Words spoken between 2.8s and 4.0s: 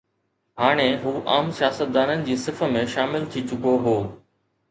شامل ٿي چڪو هو.